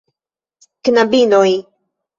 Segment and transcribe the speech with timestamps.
[0.89, 1.55] Knabinoj!